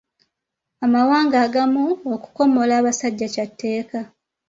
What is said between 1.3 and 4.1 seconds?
agamu, okukomola abasajja kya tteeka.